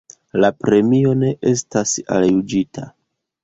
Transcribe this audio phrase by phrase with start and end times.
[0.43, 2.91] La premio ne estis aljuĝita.